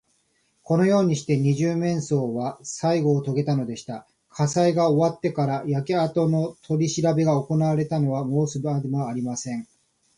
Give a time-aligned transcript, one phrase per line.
[0.63, 4.07] このようにして、二十面相はさいごをとげたのでした。
[4.31, 9.67] 火災が終わってから、焼けあとのとりしらべがおこなわれたのは申すまでもありません。